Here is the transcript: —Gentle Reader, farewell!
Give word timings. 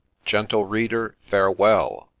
—Gentle 0.31 0.65
Reader, 0.65 1.15
farewell! 1.29 2.09